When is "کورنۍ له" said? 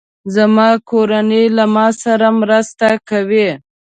0.89-1.65